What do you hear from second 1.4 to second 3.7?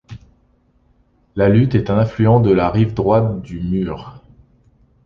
Luț est un affluent de la rive droite du